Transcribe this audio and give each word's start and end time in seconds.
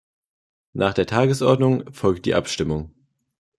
Nach 0.73 0.95
der 0.95 1.05
Tagesordnung 1.05 1.93
folgt 1.93 2.25
die 2.25 2.33
Abstimmung. 2.33 2.91